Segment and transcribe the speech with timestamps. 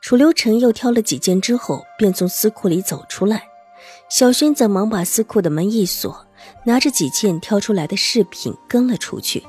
[0.00, 3.42] 楚留臣又挑了几件之后，便从私库里走出来。
[4.08, 6.26] 小轩则忙把私库的门一锁，
[6.64, 9.44] 拿着几件挑出来的饰品跟了出去。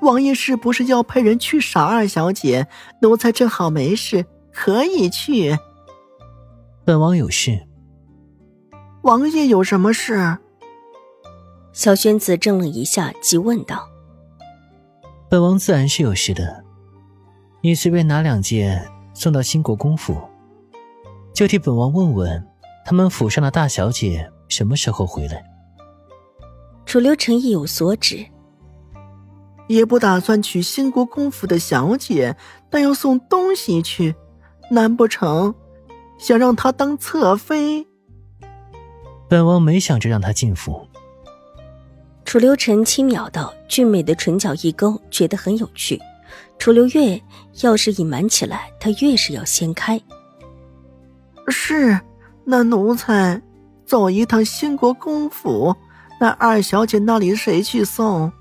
[0.00, 2.68] 王爷是不是要派人去赏二小姐？
[3.02, 5.58] 奴才正好没事，可以去。
[6.84, 7.66] 本王有事。
[9.02, 10.38] 王爷有什么事？
[11.72, 13.88] 小轩子怔了一下，急问道
[15.28, 16.64] ：“本王自然是有事的，
[17.62, 18.88] 你随便拿两件。”
[19.18, 20.14] 送到兴国公府，
[21.32, 22.46] 就替本王问问，
[22.84, 25.42] 他们府上的大小姐什么时候回来？
[26.84, 28.26] 楚留臣意有所指，
[29.68, 32.36] 也不打算娶兴国公府的小姐，
[32.68, 34.14] 但要送东西去，
[34.70, 35.54] 难不成
[36.18, 37.86] 想让她当侧妃？
[39.30, 40.86] 本王没想着让她进府。
[42.26, 45.98] 楚留臣轻描道，俊美的唇角一勾，觉得很有趣。
[46.58, 47.20] 楚留月
[47.62, 50.00] 要是隐瞒起来，他越是要掀开。
[51.48, 52.00] 是，
[52.44, 53.40] 那奴才
[53.84, 55.76] 走一趟兴国公府，
[56.20, 58.32] 那二小姐那里谁去送？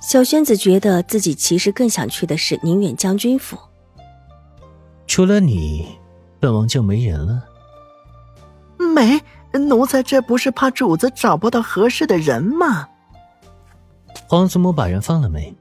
[0.00, 3.58] 小轩子觉得自己其实更想去的是宁远将军府。
[5.06, 5.98] 除了你，
[6.38, 7.42] 本王就没人了。
[8.94, 9.20] 没，
[9.52, 12.88] 奴才这不是怕主子找不到合适的人吗？
[14.28, 15.54] 皇祖母把人放了没？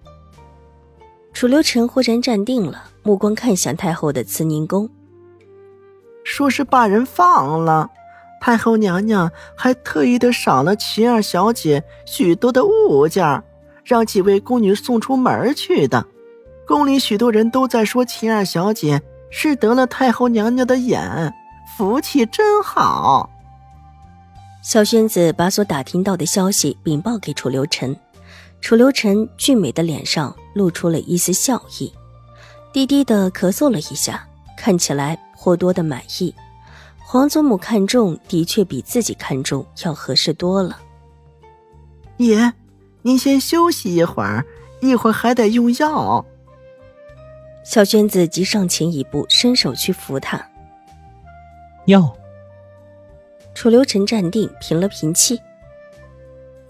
[1.35, 4.89] 楚留臣忽然站定了，目光看向太后的慈宁宫，
[6.23, 7.91] 说是把人放了。
[8.39, 13.43] 太后娘娘还特意的赏了秦二小姐许多的物件，
[13.83, 16.05] 让几位宫女送出门去的。
[16.65, 21.33] 宫里许多人都在说秦二小姐是得了太后娘娘的眼，
[21.77, 23.29] 福气真好。
[24.63, 27.93] 小宣子把所打听到的消息禀报给楚留臣。
[28.61, 31.93] 楚留臣俊美的脸上露出了一丝笑意，
[32.73, 34.27] 低低的咳嗽了一下，
[34.57, 36.33] 看起来颇多的满意。
[36.97, 40.79] 皇祖母看中的确比自己看中要合适多了。
[42.17, 42.53] 爷，
[43.03, 44.43] 您先休息一会儿，
[44.81, 46.25] 一会儿还得用药。
[47.63, 50.49] 小娟子急上前一步，伸手去扶他。
[51.85, 52.15] 药。
[53.53, 55.39] 楚留臣站定，平了平气。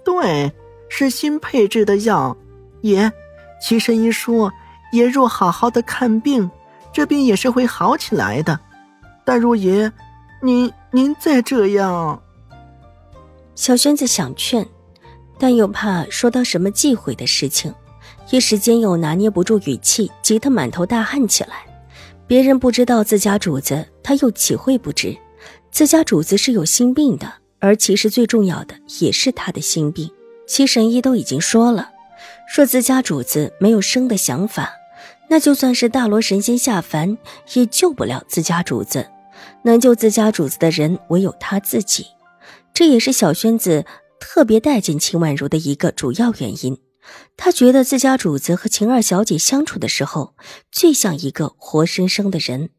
[0.04, 0.52] 对。
[0.88, 2.38] 是新配制的药，
[2.82, 3.12] 爷，
[3.62, 4.52] 齐神医说，
[4.92, 6.50] 爷若好好的看病，
[6.94, 8.60] 这病也是会好起来的。
[9.24, 9.92] 但若爷，
[10.42, 12.22] 您您再这样，
[13.56, 14.68] 小轩子想劝，
[15.40, 17.74] 但又怕说到什么忌讳的事情，
[18.30, 21.66] 一时间又拿捏不住语气，急得满头大汗起来。
[22.28, 25.18] 别人不知道自家主子，他又岂会不知？
[25.72, 30.10] 自家主子是有心病的，而其实最重要的也是他的心病。
[30.48, 31.90] 七神医都已经说了，
[32.48, 34.74] 说自家主子没有生的想法，
[35.30, 37.18] 那就算是大罗神仙下凡
[37.54, 39.08] 也救不了自家主子。
[39.64, 42.08] 能救自家主子的人唯有他自己，
[42.74, 43.86] 这也是小轩子
[44.20, 46.80] 特别待见秦婉如的一个主要原因。
[47.38, 50.36] 他觉得自家主子和秦二小姐相处的时候，
[50.72, 52.70] 最像一个活生生的人，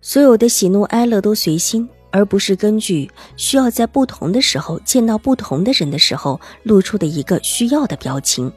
[0.00, 1.88] 所有的喜怒哀乐都随心。
[2.14, 8.52] 而不是根据需要在不同的时候见到不同的人的时候露出的一个需要的表情，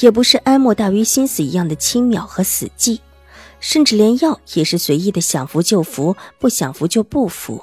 [0.00, 2.98] 也不是哀莫大于心死一样的轻描和死寂，
[3.60, 7.62] 甚至连药也是随意的想服就服，不想服就不服。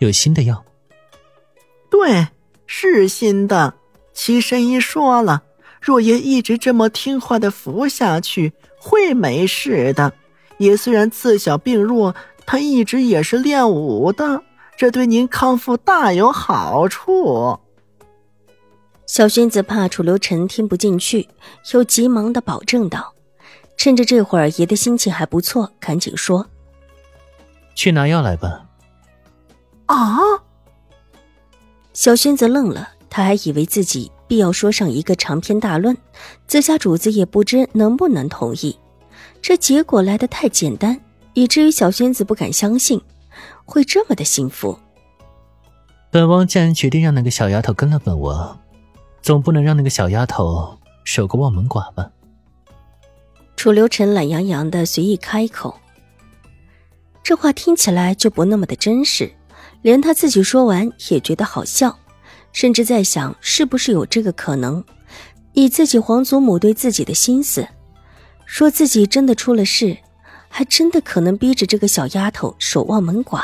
[0.00, 0.62] 有新的药？
[1.88, 2.28] 对，
[2.66, 3.72] 是新的。
[4.12, 5.44] 齐神医说了，
[5.80, 10.12] 若爷一直这么听话的服下去，会没事的。
[10.58, 12.14] 爷虽然自小病弱。
[12.46, 14.42] 他一直也是练武的，
[14.76, 17.58] 这对您康复大有好处。
[19.06, 21.28] 小轩子怕楚留臣听不进去，
[21.72, 23.14] 又急忙的保证道
[23.76, 26.46] ：“趁着这会儿爷的心情还不错，赶紧说，
[27.74, 28.64] 去拿药来吧。”
[29.86, 30.18] 啊！
[31.92, 35.96] 小轩子愣了，他还以为自己必要说上一个长篇大论，
[36.46, 38.76] 自家主子也不知能不能同意，
[39.42, 40.98] 这结果来的太简单。
[41.34, 43.00] 以至于小仙子不敢相信，
[43.64, 44.78] 会这么的幸福。
[46.10, 48.58] 本王既然决定让那个小丫头跟了本王，
[49.20, 52.10] 总不能让那个小丫头守个望门寡吧？
[53.56, 55.78] 楚留臣懒洋洋的随意开口。
[57.22, 59.32] 这话听起来就不那么的真实，
[59.82, 61.98] 连他自己说完也觉得好笑，
[62.52, 64.84] 甚至在想是不是有这个可能。
[65.54, 67.66] 以自己皇祖母对自己的心思，
[68.44, 69.96] 说自己真的出了事，
[70.56, 73.42] 还真的可能逼着这个小丫头守望门寡。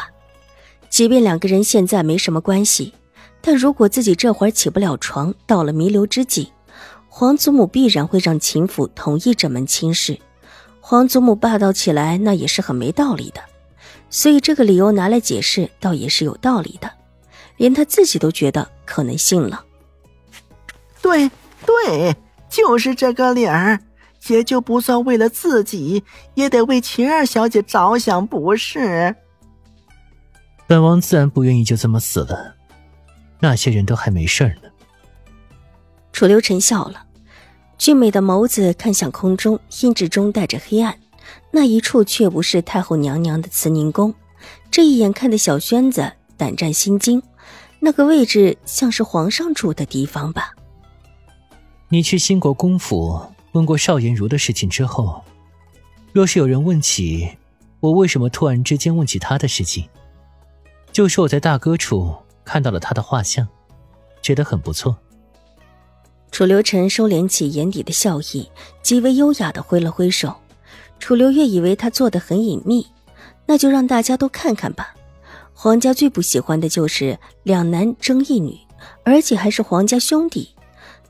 [0.88, 2.94] 即便两个人现在没什么关系，
[3.40, 6.52] 但如果自己这会儿起不了床，到了弥留之际，
[7.08, 10.16] 皇祖母必然会让秦府同意这门亲事。
[10.80, 13.42] 皇祖母霸道起来，那也是很没道理的。
[14.08, 16.88] 所以这个理由拿来解释，倒也是有道理的，
[17.56, 19.64] 连他自己都觉得可能信了。
[21.02, 21.28] 对。
[21.66, 22.16] 对，
[22.48, 23.78] 就是这个理儿，
[24.28, 26.02] 也就不算为了自己，
[26.34, 29.14] 也得为秦二小姐着想，不是？
[30.66, 32.54] 本王自然不愿意就这么死了，
[33.40, 34.68] 那些人都还没事呢。
[36.12, 37.02] 楚留臣笑了，
[37.78, 40.96] 俊美的眸子看向空中，阴鸷中带着黑暗，
[41.50, 44.14] 那一处却不是太后娘娘的慈宁宫，
[44.70, 47.22] 这一眼看的小轩子胆战心惊，
[47.80, 50.54] 那个位置像是皇上住的地方吧？
[51.88, 53.20] 你去兴国公府
[53.52, 55.22] 问过邵颜如的事情之后，
[56.12, 57.28] 若是有人问起
[57.80, 59.88] 我为什么突然之间问起他的事情，
[60.92, 62.14] 就说我在大哥处
[62.44, 63.46] 看到了他的画像，
[64.22, 64.96] 觉得很不错。
[66.30, 68.48] 楚留臣收敛起眼底的笑意，
[68.82, 70.34] 极为优雅的挥了挥手。
[71.00, 72.86] 楚留月以为他做的很隐秘，
[73.46, 74.94] 那就让大家都看看吧。
[75.54, 78.56] 皇家最不喜欢的就是两男争一女，
[79.02, 80.54] 而且还是皇家兄弟。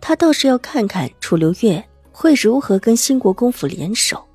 [0.00, 4.26] 他倒是要看看楚留月会如何跟兴国公府联手。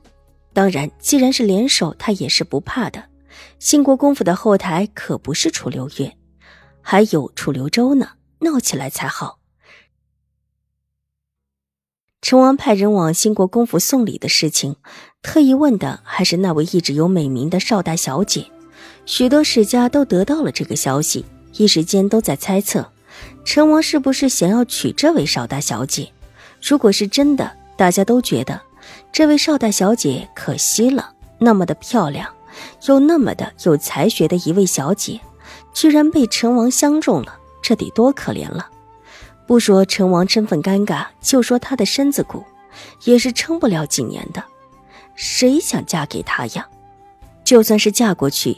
[0.54, 3.04] 当然，既然是联手，他也是不怕的。
[3.60, 6.16] 兴国公府的后台可不是楚留月，
[6.82, 9.40] 还有楚留周呢，闹起来才好。
[12.22, 14.78] 陈王派人往兴国公府送礼的事情，
[15.22, 18.50] 特意问的还是那位一直有美名的邵大小姐。
[19.06, 21.24] 许多世家都得到了这个消息，
[21.54, 22.92] 一时间都在猜测。
[23.44, 26.12] 陈王是不是想要娶这位邵大小姐？
[26.62, 28.62] 如果是真的，大家都觉得
[29.12, 31.12] 这位邵大小姐可惜了。
[31.38, 32.34] 那么的漂亮，
[32.88, 35.20] 又那么的有才学的一位小姐，
[35.74, 38.70] 居然被陈王相中了，这得多可怜了！
[39.46, 42.44] 不说陈王身份尴尬，就说他的身子骨，
[43.04, 44.42] 也是撑不了几年的。
[45.16, 46.68] 谁想嫁给他呀？
[47.44, 48.58] 就算是嫁过去，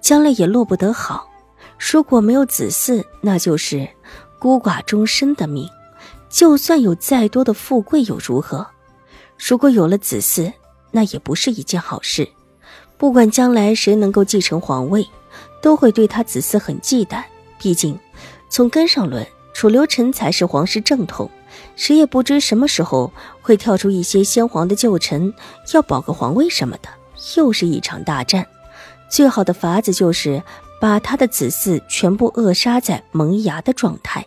[0.00, 1.30] 将来也落不得好。
[1.78, 3.88] 如果没有子嗣，那就是
[4.38, 5.68] 孤寡终身的命。
[6.36, 8.66] 就算有再多的富贵又如何？
[9.38, 10.52] 如果有了子嗣，
[10.90, 12.28] 那也不是一件好事。
[12.98, 15.08] 不管将来谁能够继承皇位，
[15.62, 17.24] 都会对他子嗣很忌惮。
[17.58, 17.98] 毕竟，
[18.50, 21.30] 从根上论，楚留臣才是皇室正统。
[21.74, 23.10] 谁也不知什么时候
[23.40, 25.32] 会跳出一些先皇的旧臣，
[25.72, 26.90] 要保个皇位什么的，
[27.38, 28.46] 又是一场大战。
[29.08, 30.42] 最好的法子就是。
[30.78, 34.26] 把他的子嗣全部扼杀在萌芽的状态。